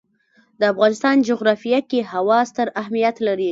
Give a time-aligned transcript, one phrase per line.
[0.59, 3.49] د افغانستان جغرافیه کې هوا ستر اهمیت لري.